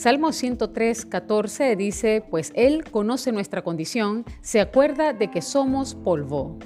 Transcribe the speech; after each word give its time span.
Salmo 0.00 0.32
103, 0.32 1.04
14 1.04 1.76
dice, 1.76 2.24
pues 2.30 2.52
Él 2.56 2.84
conoce 2.90 3.32
nuestra 3.32 3.60
condición, 3.60 4.24
se 4.40 4.62
acuerda 4.62 5.12
de 5.12 5.30
que 5.30 5.42
somos 5.42 5.94
polvo. 5.94 6.58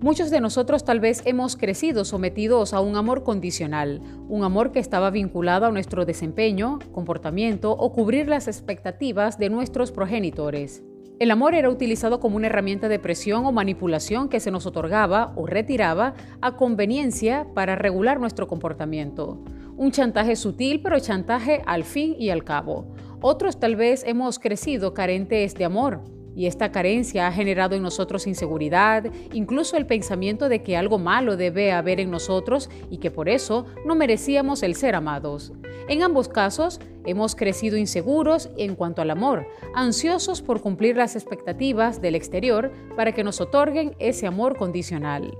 Muchos 0.00 0.30
de 0.30 0.40
nosotros 0.40 0.84
tal 0.84 1.00
vez 1.00 1.20
hemos 1.24 1.56
crecido 1.56 2.04
sometidos 2.04 2.72
a 2.72 2.78
un 2.78 2.94
amor 2.94 3.24
condicional, 3.24 4.00
un 4.28 4.44
amor 4.44 4.70
que 4.70 4.78
estaba 4.78 5.10
vinculado 5.10 5.66
a 5.66 5.72
nuestro 5.72 6.04
desempeño, 6.04 6.78
comportamiento 6.92 7.72
o 7.72 7.92
cubrir 7.92 8.28
las 8.28 8.46
expectativas 8.46 9.36
de 9.36 9.50
nuestros 9.50 9.90
progenitores. 9.90 10.84
El 11.18 11.32
amor 11.32 11.56
era 11.56 11.70
utilizado 11.70 12.20
como 12.20 12.36
una 12.36 12.46
herramienta 12.46 12.88
de 12.88 13.00
presión 13.00 13.46
o 13.46 13.50
manipulación 13.50 14.28
que 14.28 14.38
se 14.38 14.52
nos 14.52 14.64
otorgaba 14.64 15.32
o 15.34 15.44
retiraba 15.44 16.14
a 16.40 16.54
conveniencia 16.54 17.48
para 17.52 17.74
regular 17.74 18.20
nuestro 18.20 18.46
comportamiento. 18.46 19.42
Un 19.80 19.92
chantaje 19.92 20.36
sutil, 20.36 20.82
pero 20.82 21.00
chantaje 21.00 21.62
al 21.64 21.84
fin 21.84 22.14
y 22.18 22.28
al 22.28 22.44
cabo. 22.44 22.94
Otros 23.22 23.58
tal 23.58 23.76
vez 23.76 24.04
hemos 24.04 24.38
crecido 24.38 24.92
carentes 24.92 25.54
de 25.54 25.64
amor, 25.64 26.02
y 26.36 26.44
esta 26.44 26.70
carencia 26.70 27.26
ha 27.26 27.32
generado 27.32 27.76
en 27.76 27.82
nosotros 27.82 28.26
inseguridad, 28.26 29.10
incluso 29.32 29.78
el 29.78 29.86
pensamiento 29.86 30.50
de 30.50 30.62
que 30.62 30.76
algo 30.76 30.98
malo 30.98 31.38
debe 31.38 31.72
haber 31.72 31.98
en 31.98 32.10
nosotros 32.10 32.68
y 32.90 32.98
que 32.98 33.10
por 33.10 33.30
eso 33.30 33.64
no 33.86 33.94
merecíamos 33.94 34.62
el 34.62 34.74
ser 34.74 34.94
amados. 34.94 35.54
En 35.88 36.02
ambos 36.02 36.28
casos, 36.28 36.78
hemos 37.06 37.34
crecido 37.34 37.78
inseguros 37.78 38.50
en 38.58 38.74
cuanto 38.76 39.00
al 39.00 39.10
amor, 39.10 39.46
ansiosos 39.74 40.42
por 40.42 40.60
cumplir 40.60 40.98
las 40.98 41.16
expectativas 41.16 42.02
del 42.02 42.16
exterior 42.16 42.70
para 42.96 43.12
que 43.12 43.24
nos 43.24 43.40
otorguen 43.40 43.96
ese 43.98 44.26
amor 44.26 44.58
condicional. 44.58 45.32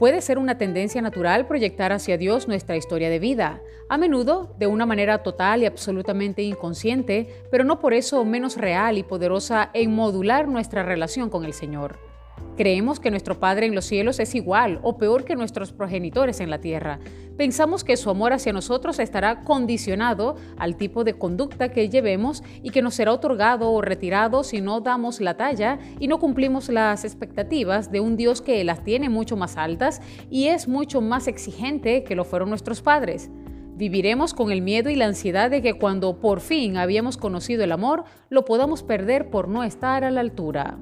Puede 0.00 0.22
ser 0.22 0.38
una 0.38 0.56
tendencia 0.56 1.02
natural 1.02 1.46
proyectar 1.46 1.92
hacia 1.92 2.16
Dios 2.16 2.48
nuestra 2.48 2.74
historia 2.74 3.10
de 3.10 3.18
vida, 3.18 3.60
a 3.90 3.98
menudo 3.98 4.54
de 4.58 4.66
una 4.66 4.86
manera 4.86 5.22
total 5.22 5.60
y 5.60 5.66
absolutamente 5.66 6.40
inconsciente, 6.40 7.28
pero 7.50 7.64
no 7.64 7.80
por 7.80 7.92
eso 7.92 8.24
menos 8.24 8.56
real 8.56 8.96
y 8.96 9.02
poderosa 9.02 9.68
en 9.74 9.94
modular 9.94 10.48
nuestra 10.48 10.84
relación 10.84 11.28
con 11.28 11.44
el 11.44 11.52
Señor. 11.52 11.98
Creemos 12.56 13.00
que 13.00 13.10
nuestro 13.10 13.40
Padre 13.40 13.66
en 13.66 13.74
los 13.74 13.86
cielos 13.86 14.20
es 14.20 14.34
igual 14.34 14.80
o 14.82 14.98
peor 14.98 15.24
que 15.24 15.34
nuestros 15.34 15.72
progenitores 15.72 16.40
en 16.40 16.50
la 16.50 16.60
tierra. 16.60 16.98
Pensamos 17.36 17.84
que 17.84 17.96
su 17.96 18.10
amor 18.10 18.34
hacia 18.34 18.52
nosotros 18.52 18.98
estará 18.98 19.44
condicionado 19.44 20.36
al 20.58 20.76
tipo 20.76 21.04
de 21.04 21.14
conducta 21.14 21.70
que 21.70 21.88
llevemos 21.88 22.42
y 22.62 22.68
que 22.68 22.82
nos 22.82 22.94
será 22.94 23.14
otorgado 23.14 23.72
o 23.72 23.80
retirado 23.80 24.44
si 24.44 24.60
no 24.60 24.82
damos 24.82 25.22
la 25.22 25.38
talla 25.38 25.78
y 25.98 26.06
no 26.06 26.18
cumplimos 26.18 26.68
las 26.68 27.06
expectativas 27.06 27.90
de 27.90 28.00
un 28.00 28.18
Dios 28.18 28.42
que 28.42 28.62
las 28.62 28.84
tiene 28.84 29.08
mucho 29.08 29.38
más 29.38 29.56
altas 29.56 30.02
y 30.28 30.48
es 30.48 30.68
mucho 30.68 31.00
más 31.00 31.28
exigente 31.28 32.04
que 32.04 32.14
lo 32.14 32.26
fueron 32.26 32.50
nuestros 32.50 32.82
padres. 32.82 33.30
Viviremos 33.80 34.34
con 34.34 34.52
el 34.52 34.60
miedo 34.60 34.90
y 34.90 34.96
la 34.96 35.06
ansiedad 35.06 35.50
de 35.50 35.62
que 35.62 35.72
cuando 35.72 36.20
por 36.20 36.40
fin 36.40 36.76
habíamos 36.76 37.16
conocido 37.16 37.64
el 37.64 37.72
amor, 37.72 38.04
lo 38.28 38.44
podamos 38.44 38.82
perder 38.82 39.30
por 39.30 39.48
no 39.48 39.64
estar 39.64 40.04
a 40.04 40.10
la 40.10 40.20
altura. 40.20 40.76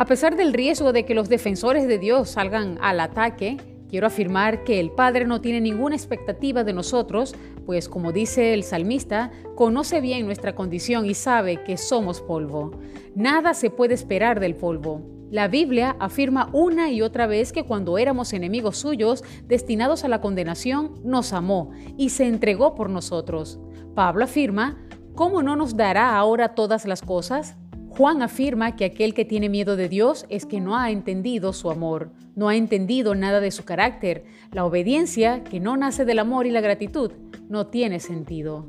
A 0.00 0.06
pesar 0.06 0.34
del 0.34 0.54
riesgo 0.54 0.94
de 0.94 1.04
que 1.04 1.14
los 1.14 1.28
defensores 1.28 1.86
de 1.86 1.98
Dios 1.98 2.30
salgan 2.30 2.78
al 2.80 3.00
ataque, 3.00 3.58
quiero 3.90 4.06
afirmar 4.06 4.64
que 4.64 4.80
el 4.80 4.90
Padre 4.92 5.26
no 5.26 5.42
tiene 5.42 5.60
ninguna 5.60 5.94
expectativa 5.94 6.64
de 6.64 6.72
nosotros, 6.72 7.34
pues 7.66 7.86
como 7.86 8.10
dice 8.10 8.54
el 8.54 8.64
salmista, 8.64 9.30
conoce 9.56 10.00
bien 10.00 10.24
nuestra 10.24 10.54
condición 10.54 11.04
y 11.04 11.12
sabe 11.12 11.62
que 11.64 11.76
somos 11.76 12.22
polvo. 12.22 12.70
Nada 13.14 13.52
se 13.52 13.68
puede 13.68 13.92
esperar 13.92 14.40
del 14.40 14.54
polvo. 14.54 15.02
La 15.30 15.48
Biblia 15.48 15.96
afirma 16.00 16.48
una 16.54 16.90
y 16.90 17.02
otra 17.02 17.26
vez 17.26 17.52
que 17.52 17.64
cuando 17.64 17.98
éramos 17.98 18.32
enemigos 18.32 18.78
suyos, 18.78 19.22
destinados 19.48 20.02
a 20.02 20.08
la 20.08 20.22
condenación, 20.22 20.94
nos 21.04 21.34
amó 21.34 21.72
y 21.98 22.08
se 22.08 22.26
entregó 22.26 22.74
por 22.74 22.88
nosotros. 22.88 23.60
Pablo 23.94 24.24
afirma, 24.24 24.78
¿cómo 25.14 25.42
no 25.42 25.56
nos 25.56 25.76
dará 25.76 26.16
ahora 26.16 26.54
todas 26.54 26.86
las 26.86 27.02
cosas? 27.02 27.58
Juan 28.00 28.22
afirma 28.22 28.76
que 28.76 28.86
aquel 28.86 29.12
que 29.12 29.26
tiene 29.26 29.50
miedo 29.50 29.76
de 29.76 29.86
Dios 29.90 30.24
es 30.30 30.46
que 30.46 30.58
no 30.58 30.74
ha 30.74 30.90
entendido 30.90 31.52
su 31.52 31.70
amor, 31.70 32.12
no 32.34 32.48
ha 32.48 32.56
entendido 32.56 33.14
nada 33.14 33.40
de 33.40 33.50
su 33.50 33.66
carácter. 33.66 34.24
La 34.52 34.64
obediencia, 34.64 35.44
que 35.44 35.60
no 35.60 35.76
nace 35.76 36.06
del 36.06 36.18
amor 36.18 36.46
y 36.46 36.50
la 36.50 36.62
gratitud, 36.62 37.12
no 37.50 37.66
tiene 37.66 38.00
sentido. 38.00 38.64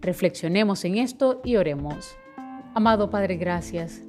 Reflexionemos 0.00 0.84
en 0.84 0.98
esto 0.98 1.40
y 1.44 1.54
oremos. 1.54 2.16
Amado 2.74 3.08
Padre, 3.08 3.36
gracias 3.36 4.02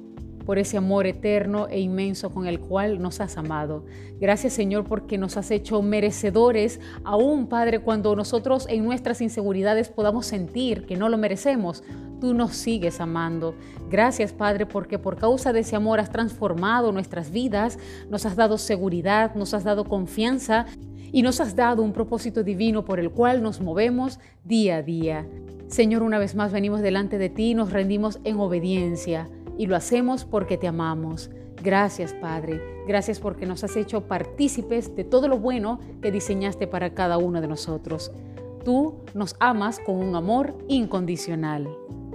por 0.44 0.58
ese 0.58 0.76
amor 0.76 1.06
eterno 1.06 1.68
e 1.68 1.80
inmenso 1.80 2.30
con 2.30 2.46
el 2.46 2.58
cual 2.58 3.00
nos 3.00 3.20
has 3.20 3.36
amado. 3.36 3.84
Gracias 4.20 4.54
Señor 4.54 4.84
porque 4.84 5.18
nos 5.18 5.36
has 5.36 5.50
hecho 5.50 5.82
merecedores, 5.82 6.80
aún 7.04 7.46
Padre, 7.46 7.78
cuando 7.78 8.14
nosotros 8.16 8.66
en 8.68 8.84
nuestras 8.84 9.20
inseguridades 9.20 9.88
podamos 9.88 10.26
sentir 10.26 10.84
que 10.84 10.96
no 10.96 11.08
lo 11.08 11.16
merecemos, 11.16 11.84
tú 12.24 12.32
nos 12.32 12.56
sigues 12.56 13.02
amando. 13.02 13.54
Gracias 13.90 14.32
Padre 14.32 14.64
porque 14.64 14.98
por 14.98 15.18
causa 15.18 15.52
de 15.52 15.60
ese 15.60 15.76
amor 15.76 16.00
has 16.00 16.08
transformado 16.08 16.90
nuestras 16.90 17.30
vidas, 17.30 17.78
nos 18.08 18.24
has 18.24 18.34
dado 18.34 18.56
seguridad, 18.56 19.34
nos 19.34 19.52
has 19.52 19.62
dado 19.62 19.84
confianza 19.84 20.64
y 21.12 21.20
nos 21.20 21.42
has 21.42 21.54
dado 21.54 21.82
un 21.82 21.92
propósito 21.92 22.42
divino 22.42 22.82
por 22.82 22.98
el 22.98 23.10
cual 23.10 23.42
nos 23.42 23.60
movemos 23.60 24.20
día 24.42 24.76
a 24.76 24.82
día. 24.82 25.26
Señor, 25.66 26.02
una 26.02 26.18
vez 26.18 26.34
más 26.34 26.50
venimos 26.50 26.80
delante 26.80 27.18
de 27.18 27.28
ti 27.28 27.50
y 27.50 27.54
nos 27.54 27.70
rendimos 27.74 28.18
en 28.24 28.40
obediencia 28.40 29.28
y 29.58 29.66
lo 29.66 29.76
hacemos 29.76 30.24
porque 30.24 30.56
te 30.56 30.66
amamos. 30.66 31.28
Gracias, 31.62 32.14
Padre. 32.14 32.58
Gracias 32.88 33.20
porque 33.20 33.44
nos 33.44 33.64
has 33.64 33.76
hecho 33.76 34.08
partícipes 34.08 34.96
de 34.96 35.04
todo 35.04 35.28
lo 35.28 35.38
bueno 35.38 35.78
que 36.00 36.10
diseñaste 36.10 36.66
para 36.68 36.94
cada 36.94 37.18
uno 37.18 37.42
de 37.42 37.48
nosotros. 37.48 38.12
Tú 38.64 38.94
nos 39.12 39.36
amas 39.40 39.78
con 39.78 39.96
un 39.96 40.16
amor 40.16 40.56
incondicional. 40.68 41.68